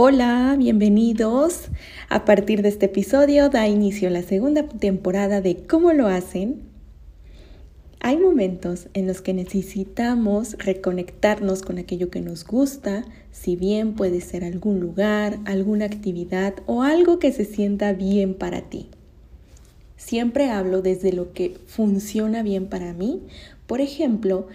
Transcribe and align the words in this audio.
Hola, 0.00 0.54
bienvenidos. 0.56 1.70
A 2.08 2.24
partir 2.24 2.62
de 2.62 2.68
este 2.68 2.86
episodio 2.86 3.48
da 3.48 3.66
inicio 3.66 4.10
la 4.10 4.22
segunda 4.22 4.62
temporada 4.62 5.40
de 5.40 5.56
¿Cómo 5.56 5.92
lo 5.92 6.06
hacen? 6.06 6.62
Hay 7.98 8.16
momentos 8.16 8.86
en 8.94 9.08
los 9.08 9.22
que 9.22 9.34
necesitamos 9.34 10.56
reconectarnos 10.58 11.62
con 11.62 11.78
aquello 11.78 12.10
que 12.10 12.20
nos 12.20 12.44
gusta, 12.44 13.06
si 13.32 13.56
bien 13.56 13.94
puede 13.94 14.20
ser 14.20 14.44
algún 14.44 14.78
lugar, 14.78 15.40
alguna 15.46 15.86
actividad 15.86 16.54
o 16.66 16.84
algo 16.84 17.18
que 17.18 17.32
se 17.32 17.44
sienta 17.44 17.92
bien 17.92 18.34
para 18.34 18.60
ti. 18.60 18.86
Siempre 19.96 20.48
hablo 20.48 20.80
desde 20.80 21.12
lo 21.12 21.32
que 21.32 21.56
funciona 21.66 22.44
bien 22.44 22.68
para 22.68 22.92
mí. 22.92 23.22
Por 23.66 23.80
ejemplo, 23.80 24.46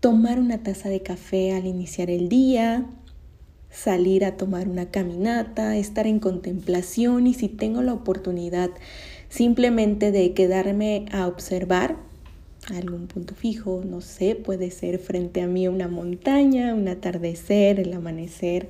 tomar 0.00 0.40
una 0.40 0.62
taza 0.62 0.88
de 0.88 1.02
café 1.02 1.52
al 1.52 1.66
iniciar 1.66 2.08
el 2.08 2.30
día, 2.30 2.86
salir 3.72 4.24
a 4.24 4.36
tomar 4.36 4.68
una 4.68 4.90
caminata, 4.90 5.76
estar 5.76 6.06
en 6.06 6.20
contemplación 6.20 7.26
y 7.26 7.34
si 7.34 7.48
tengo 7.48 7.82
la 7.82 7.94
oportunidad 7.94 8.70
simplemente 9.28 10.12
de 10.12 10.34
quedarme 10.34 11.06
a 11.10 11.26
observar 11.26 11.96
algún 12.68 13.06
punto 13.08 13.34
fijo, 13.34 13.82
no 13.84 14.00
sé, 14.00 14.36
puede 14.36 14.70
ser 14.70 14.98
frente 14.98 15.40
a 15.40 15.46
mí 15.46 15.66
una 15.66 15.88
montaña, 15.88 16.74
un 16.74 16.86
atardecer, 16.86 17.80
el 17.80 17.92
amanecer, 17.92 18.68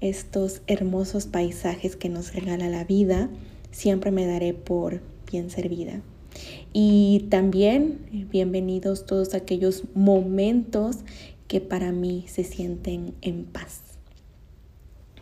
estos 0.00 0.62
hermosos 0.66 1.26
paisajes 1.26 1.96
que 1.96 2.08
nos 2.08 2.34
regala 2.34 2.68
la 2.68 2.84
vida, 2.84 3.30
siempre 3.70 4.10
me 4.10 4.26
daré 4.26 4.54
por 4.54 5.00
bien 5.30 5.50
servida. 5.50 6.00
Y 6.72 7.26
también 7.30 8.26
bienvenidos 8.30 9.06
todos 9.06 9.34
aquellos 9.34 9.84
momentos 9.94 10.98
que 11.48 11.60
para 11.60 11.92
mí 11.92 12.24
se 12.28 12.44
sienten 12.44 13.14
en 13.22 13.44
paz. 13.44 13.89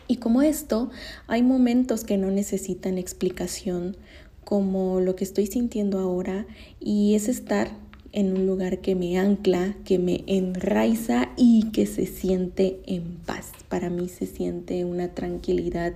Y 0.09 0.15
como 0.17 0.41
esto, 0.41 0.89
hay 1.27 1.43
momentos 1.43 2.03
que 2.03 2.17
no 2.17 2.31
necesitan 2.31 2.97
explicación, 2.97 3.95
como 4.43 4.99
lo 5.01 5.15
que 5.15 5.23
estoy 5.23 5.45
sintiendo 5.45 5.99
ahora, 5.99 6.47
y 6.79 7.13
es 7.13 7.29
estar 7.29 7.69
en 8.11 8.35
un 8.35 8.47
lugar 8.47 8.79
que 8.79 8.95
me 8.95 9.19
ancla, 9.19 9.75
que 9.85 9.99
me 9.99 10.23
enraiza 10.25 11.29
y 11.37 11.69
que 11.69 11.85
se 11.85 12.07
siente 12.07 12.79
en 12.87 13.17
paz. 13.17 13.51
Para 13.69 13.91
mí 13.91 14.09
se 14.09 14.25
siente 14.25 14.83
una 14.83 15.13
tranquilidad 15.13 15.93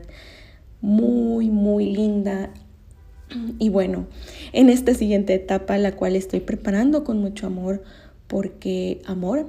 muy, 0.79 1.49
muy 1.49 1.91
linda. 1.91 2.53
Y 3.57 3.69
bueno, 3.69 4.05
en 4.51 4.69
esta 4.69 4.93
siguiente 4.93 5.33
etapa, 5.33 5.79
la 5.79 5.95
cual 5.95 6.15
estoy 6.15 6.41
preparando 6.41 7.03
con 7.03 7.17
mucho 7.17 7.47
amor, 7.47 7.81
porque 8.27 9.01
amor 9.05 9.47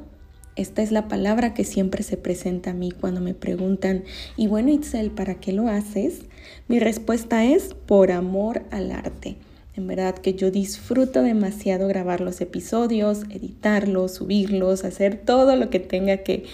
esta 0.56 0.82
es 0.82 0.92
la 0.92 1.08
palabra 1.08 1.52
que 1.52 1.64
siempre 1.64 2.02
se 2.02 2.16
presenta 2.16 2.70
a 2.70 2.74
mí 2.74 2.92
cuando 2.92 3.20
me 3.20 3.34
preguntan, 3.34 4.04
y 4.36 4.46
bueno, 4.46 4.70
Itzel, 4.70 5.10
¿para 5.10 5.36
qué 5.36 5.52
lo 5.52 5.68
haces? 5.68 6.20
Mi 6.68 6.78
respuesta 6.78 7.44
es 7.44 7.74
por 7.86 8.12
amor 8.12 8.62
al 8.70 8.92
arte. 8.92 9.36
En 9.76 9.88
verdad 9.88 10.14
que 10.14 10.34
yo 10.34 10.52
disfruto 10.52 11.22
demasiado 11.22 11.88
grabar 11.88 12.20
los 12.20 12.40
episodios, 12.40 13.24
editarlos, 13.30 14.14
subirlos, 14.14 14.84
hacer 14.84 15.16
todo 15.16 15.56
lo 15.56 15.68
que 15.68 15.80
tenga 15.80 16.18
que 16.18 16.44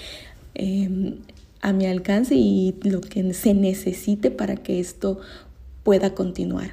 em, 0.55 1.19
a 1.61 1.75
mi 1.75 1.85
alcance 1.85 2.35
y 2.35 2.75
lo 2.83 3.03
que 3.03 3.35
se 3.35 3.53
necesite 3.53 4.31
para 4.31 4.57
que 4.57 4.81
esto 4.81 5.21
pueda 5.83 6.15
continuar. 6.15 6.71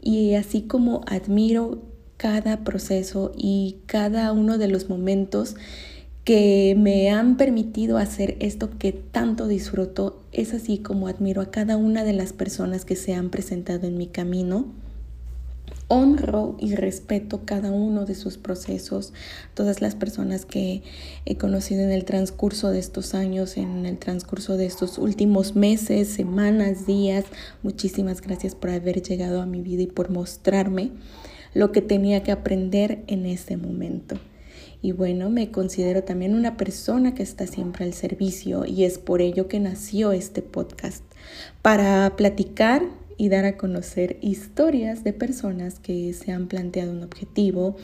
Y 0.00 0.34
así 0.34 0.62
como 0.62 1.02
admiro 1.06 1.80
cada 2.16 2.64
proceso 2.64 3.32
y 3.36 3.76
cada 3.86 4.32
uno 4.32 4.58
de 4.58 4.66
los 4.66 4.88
momentos 4.88 5.54
que 6.24 6.76
me 6.78 7.10
han 7.10 7.36
permitido 7.36 7.98
hacer 7.98 8.36
esto 8.40 8.70
que 8.78 8.92
tanto 8.92 9.48
disfruto. 9.48 10.22
Es 10.32 10.54
así 10.54 10.78
como 10.78 11.08
admiro 11.08 11.40
a 11.40 11.50
cada 11.50 11.76
una 11.76 12.04
de 12.04 12.12
las 12.12 12.32
personas 12.32 12.84
que 12.84 12.96
se 12.96 13.14
han 13.14 13.30
presentado 13.30 13.86
en 13.86 13.98
mi 13.98 14.06
camino. 14.06 14.66
Honro 15.88 16.56
y 16.58 16.74
respeto 16.74 17.42
cada 17.44 17.70
uno 17.70 18.06
de 18.06 18.14
sus 18.14 18.38
procesos, 18.38 19.12
todas 19.52 19.82
las 19.82 19.94
personas 19.94 20.46
que 20.46 20.82
he 21.26 21.36
conocido 21.36 21.82
en 21.82 21.90
el 21.90 22.04
transcurso 22.06 22.70
de 22.70 22.78
estos 22.78 23.14
años, 23.14 23.58
en 23.58 23.84
el 23.84 23.98
transcurso 23.98 24.56
de 24.56 24.64
estos 24.64 24.96
últimos 24.96 25.54
meses, 25.54 26.08
semanas, 26.08 26.86
días. 26.86 27.26
Muchísimas 27.62 28.22
gracias 28.22 28.54
por 28.54 28.70
haber 28.70 29.02
llegado 29.02 29.42
a 29.42 29.46
mi 29.46 29.60
vida 29.60 29.82
y 29.82 29.86
por 29.86 30.08
mostrarme 30.08 30.92
lo 31.52 31.72
que 31.72 31.82
tenía 31.82 32.22
que 32.22 32.32
aprender 32.32 33.02
en 33.06 33.26
ese 33.26 33.58
momento. 33.58 34.16
Y 34.82 34.90
bueno, 34.90 35.30
me 35.30 35.52
considero 35.52 36.02
también 36.02 36.34
una 36.34 36.56
persona 36.56 37.14
que 37.14 37.22
está 37.22 37.46
siempre 37.46 37.84
al 37.84 37.94
servicio 37.94 38.64
y 38.66 38.84
es 38.84 38.98
por 38.98 39.22
ello 39.22 39.46
que 39.46 39.60
nació 39.60 40.10
este 40.10 40.42
podcast, 40.42 41.04
para 41.62 42.16
platicar 42.16 42.82
y 43.16 43.28
dar 43.28 43.44
a 43.44 43.56
conocer 43.56 44.18
historias 44.20 45.04
de 45.04 45.12
personas 45.12 45.78
que 45.78 46.12
se 46.12 46.32
han 46.32 46.48
planteado 46.48 46.92
un 46.92 47.02
objetivo, 47.02 47.76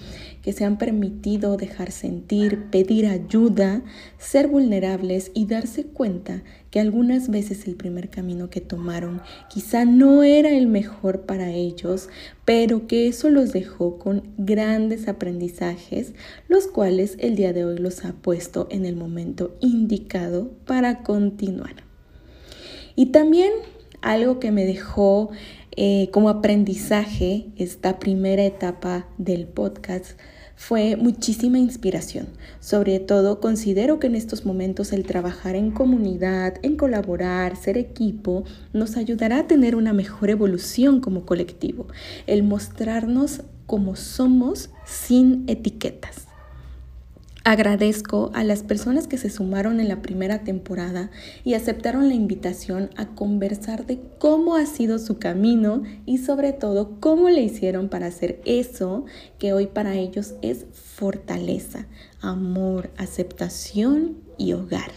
que 0.43 0.53
se 0.53 0.65
han 0.65 0.79
permitido 0.79 1.57
dejar 1.57 1.93
sentir, 1.93 2.71
pedir 2.71 3.07
ayuda, 3.07 3.83
ser 4.19 4.49
vulnerables 4.49 5.31
y 5.35 5.47
darse 5.47 5.85
cuenta 5.85 6.43
que 6.71 6.81
algunas 6.81 7.31
veces 7.31 7.67
el 7.67 7.77
primer 7.77 8.11
camino 8.11 8.51
que 8.51 8.61
tomaron 8.61 9.23
quizá 9.49 9.85
no 9.85 10.23
era 10.23 10.51
el 10.51 10.67
mejor 10.67 11.23
para 11.23 11.53
ellos, 11.53 12.09
pero 12.45 12.87
que 12.87 13.09
eso 13.09 13.31
los 13.31 13.53
dejó 13.53 13.99
con 13.99 14.23
grandes 14.37 15.09
aprendizajes, 15.09 16.13
los 16.49 16.67
cuales 16.67 17.17
el 17.21 17.37
día 17.37 17.53
de 17.53 17.65
hoy 17.65 17.79
los 17.79 18.05
ha 18.05 18.13
puesto 18.13 18.69
en 18.71 18.85
el 18.85 18.97
momento 18.97 19.57
indicado 19.61 20.51
para 20.67 21.03
continuar. 21.03 21.89
Y 22.97 23.07
también 23.07 23.53
algo 24.03 24.41
que 24.41 24.51
me 24.51 24.65
dejó 24.65 25.31
eh, 25.77 26.09
como 26.13 26.29
aprendizaje 26.29 27.47
esta 27.57 27.99
primera 27.99 28.45
etapa 28.45 29.07
del 29.19 29.47
podcast 29.47 30.19
fue 30.59 30.97
muchísima 30.97 31.59
inspiración. 31.59 32.27
Sobre 32.59 32.99
todo 32.99 33.39
considero 33.41 34.01
que 34.01 34.09
en 34.09 34.17
estos 34.17 34.45
momentos 34.45 34.93
el 34.93 35.05
trabajar 35.05 35.55
en 35.55 35.71
comunidad, 35.71 36.55
en 36.63 36.77
colaborar, 36.77 37.57
ser 37.57 37.79
equipo, 37.79 38.45
nos 38.73 38.97
ayudará 38.97 39.39
a 39.39 39.47
tener 39.47 39.77
una 39.77 39.93
mejor 39.93 40.31
evolución 40.31 41.01
como 41.01 41.25
colectivo. 41.25 41.87
El 42.27 42.43
mostrarnos 42.43 43.43
como 43.67 43.95
somos 43.95 44.71
sin 44.85 45.45
etiquetas. 45.47 46.28
Agradezco 47.49 48.31
a 48.35 48.45
las 48.45 48.63
personas 48.63 49.09
que 49.09 49.17
se 49.17 49.31
sumaron 49.31 49.81
en 49.81 49.89
la 49.89 50.03
primera 50.03 50.45
temporada 50.45 51.11
y 51.45 51.55
aceptaron 51.55 52.11
la 52.11 52.15
invitación 52.15 52.91
a 52.97 53.07
conversar 53.15 53.87
de 53.87 54.03
cómo 54.19 54.55
ha 54.55 54.67
sido 54.67 54.99
su 54.99 55.19
camino 55.19 55.83
y 56.05 56.19
sobre 56.19 56.53
todo 56.53 57.01
cómo 57.01 57.31
le 57.31 57.41
hicieron 57.41 57.89
para 57.89 58.05
hacer 58.05 58.43
eso 58.45 59.07
que 59.39 59.55
hoy 59.55 59.67
para 59.67 59.95
ellos 59.95 60.35
es 60.43 60.67
fortaleza, 60.75 61.87
amor, 62.21 62.91
aceptación 62.99 64.19
y 64.37 64.53
hogar. 64.53 64.91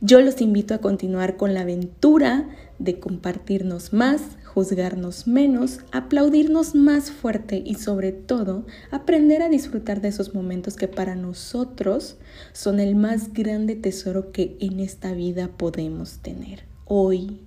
Yo 0.00 0.20
los 0.20 0.40
invito 0.40 0.74
a 0.74 0.78
continuar 0.78 1.36
con 1.36 1.54
la 1.54 1.62
aventura 1.62 2.48
de 2.78 3.00
compartirnos 3.00 3.92
más, 3.92 4.22
juzgarnos 4.56 5.26
menos, 5.26 5.80
aplaudirnos 5.92 6.74
más 6.74 7.10
fuerte 7.10 7.62
y 7.62 7.74
sobre 7.74 8.10
todo 8.12 8.64
aprender 8.90 9.42
a 9.42 9.50
disfrutar 9.50 10.00
de 10.00 10.08
esos 10.08 10.34
momentos 10.34 10.76
que 10.76 10.88
para 10.88 11.14
nosotros 11.14 12.16
son 12.54 12.80
el 12.80 12.94
más 12.94 13.34
grande 13.34 13.76
tesoro 13.76 14.32
que 14.32 14.56
en 14.60 14.80
esta 14.80 15.12
vida 15.12 15.50
podemos 15.58 16.20
tener 16.20 16.62
hoy 16.86 17.42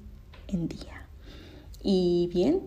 en 0.50 0.68
día. 0.68 1.08
Y 1.81 2.30
bien, 2.31 2.59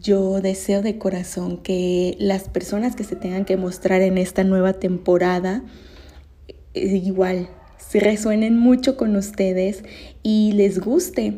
yo 0.00 0.40
deseo 0.40 0.80
de 0.80 0.96
corazón 0.96 1.58
que 1.58 2.16
las 2.18 2.48
personas 2.48 2.96
que 2.96 3.04
se 3.04 3.14
tengan 3.14 3.44
que 3.44 3.58
mostrar 3.58 4.00
en 4.00 4.16
esta 4.16 4.42
nueva 4.42 4.72
temporada, 4.72 5.62
eh, 6.72 6.96
igual, 6.96 7.50
resuenen 7.92 8.56
mucho 8.56 8.96
con 8.96 9.16
ustedes 9.16 9.84
y 10.22 10.52
les 10.52 10.80
guste 10.80 11.34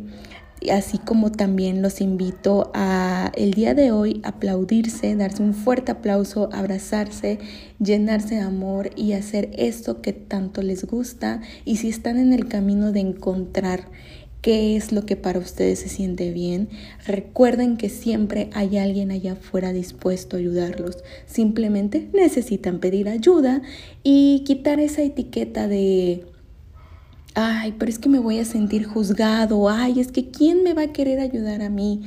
así 0.71 0.99
como 0.99 1.31
también 1.31 1.83
los 1.83 2.01
invito 2.01 2.71
a 2.75 3.31
el 3.35 3.53
día 3.55 3.75
de 3.75 3.93
hoy 3.93 4.21
aplaudirse, 4.25 5.15
darse 5.17 5.43
un 5.43 5.55
fuerte 5.55 5.93
aplauso, 5.93 6.49
abrazarse, 6.53 7.39
llenarse 7.79 8.37
de 8.37 8.41
amor 8.41 8.91
y 8.97 9.13
hacer 9.13 9.51
esto 9.57 10.01
que 10.01 10.13
tanto 10.13 10.63
les 10.63 10.85
gusta 10.85 11.41
y 11.65 11.77
si 11.77 11.89
están 11.89 12.19
en 12.19 12.33
el 12.33 12.49
camino 12.49 12.93
de 12.93 13.01
encontrar 13.01 13.89
qué 14.45 14.77
es 14.77 14.93
lo 14.93 15.07
que 15.07 15.17
para 15.17 15.39
ustedes 15.39 15.79
se 15.79 15.89
siente 15.89 16.31
bien, 16.31 16.69
recuerden 17.07 17.79
que 17.79 17.89
siempre 17.89 18.51
hay 18.53 18.77
alguien 18.77 19.11
allá 19.11 19.33
afuera 19.33 19.73
dispuesto 19.73 20.37
a 20.37 20.39
ayudarlos. 20.39 20.99
Simplemente 21.25 22.11
necesitan 22.13 22.79
pedir 22.79 23.09
ayuda 23.09 23.63
y 24.03 24.45
quitar 24.45 24.81
esa 24.81 25.03
etiqueta 25.03 25.67
de 25.67 26.27
ay, 27.35 27.75
pero 27.79 27.91
es 27.91 27.99
que 27.99 28.09
me 28.09 28.19
voy 28.19 28.39
a 28.39 28.45
sentir 28.45 28.87
juzgado, 28.87 29.69
ay, 29.69 30.01
es 30.01 30.13
que 30.13 30.31
¿quién 30.31 30.63
me 30.63 30.75
va 30.75 30.83
a 30.83 30.93
querer 30.93 31.21
ayudar 31.21 31.63
a 31.63 31.69
mí? 31.69 32.03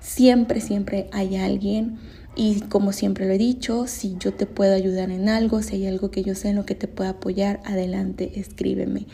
Siempre, 0.00 0.60
siempre 0.60 1.08
hay 1.12 1.36
alguien. 1.36 1.98
Y 2.36 2.60
como 2.62 2.92
siempre 2.92 3.26
lo 3.26 3.32
he 3.32 3.38
dicho, 3.38 3.86
si 3.86 4.16
yo 4.18 4.34
te 4.34 4.46
puedo 4.46 4.74
ayudar 4.74 5.10
en 5.10 5.28
algo, 5.28 5.62
si 5.62 5.76
hay 5.76 5.86
algo 5.86 6.10
que 6.10 6.24
yo 6.24 6.34
sé 6.34 6.48
en 6.48 6.56
lo 6.56 6.66
que 6.66 6.74
te 6.74 6.88
pueda 6.88 7.10
apoyar, 7.10 7.60
adelante, 7.64 8.40
escríbeme. 8.40 9.06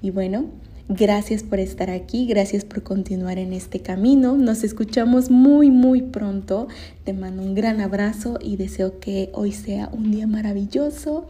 Y 0.00 0.10
bueno, 0.10 0.46
Gracias 0.88 1.44
por 1.44 1.60
estar 1.60 1.90
aquí, 1.90 2.26
gracias 2.26 2.64
por 2.64 2.82
continuar 2.82 3.38
en 3.38 3.52
este 3.52 3.78
camino. 3.78 4.36
Nos 4.36 4.64
escuchamos 4.64 5.30
muy, 5.30 5.70
muy 5.70 6.02
pronto. 6.02 6.66
Te 7.04 7.12
mando 7.12 7.42
un 7.42 7.54
gran 7.54 7.80
abrazo 7.80 8.38
y 8.42 8.56
deseo 8.56 8.98
que 8.98 9.30
hoy 9.32 9.52
sea 9.52 9.88
un 9.92 10.10
día 10.10 10.26
maravilloso, 10.26 11.28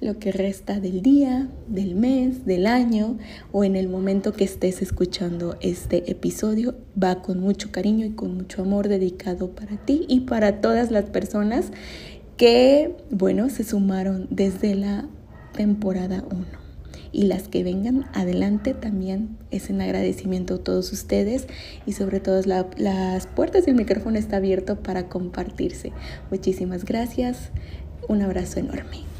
lo 0.00 0.18
que 0.18 0.32
resta 0.32 0.80
del 0.80 1.00
día, 1.00 1.48
del 1.68 1.94
mes, 1.94 2.44
del 2.44 2.66
año 2.66 3.18
o 3.52 3.62
en 3.62 3.76
el 3.76 3.88
momento 3.88 4.32
que 4.32 4.44
estés 4.44 4.82
escuchando 4.82 5.56
este 5.60 6.10
episodio. 6.10 6.74
Va 7.00 7.22
con 7.22 7.38
mucho 7.38 7.70
cariño 7.70 8.04
y 8.04 8.10
con 8.10 8.34
mucho 8.36 8.62
amor 8.62 8.88
dedicado 8.88 9.52
para 9.52 9.76
ti 9.76 10.06
y 10.08 10.20
para 10.20 10.60
todas 10.60 10.90
las 10.90 11.04
personas 11.04 11.70
que, 12.36 12.96
bueno, 13.10 13.48
se 13.48 13.62
sumaron 13.62 14.26
desde 14.30 14.74
la 14.74 15.08
temporada 15.52 16.24
1 16.30 16.67
y 17.12 17.24
las 17.24 17.48
que 17.48 17.64
vengan 17.64 18.06
adelante 18.14 18.74
también 18.74 19.36
es 19.50 19.70
en 19.70 19.80
agradecimiento 19.80 20.54
a 20.54 20.58
todos 20.58 20.92
ustedes 20.92 21.46
y 21.86 21.92
sobre 21.92 22.20
todo 22.20 22.40
las 22.76 23.26
puertas 23.26 23.66
del 23.66 23.74
micrófono 23.74 24.18
está 24.18 24.36
abierto 24.36 24.80
para 24.82 25.08
compartirse. 25.08 25.92
Muchísimas 26.30 26.84
gracias, 26.84 27.50
un 28.08 28.22
abrazo 28.22 28.60
enorme. 28.60 29.17